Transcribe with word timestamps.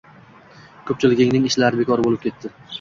Ko‘pchiligining 0.87 1.47
ishlari 1.53 1.85
bekor 1.85 2.05
bo‘lib 2.09 2.29
ketdi 2.29 2.57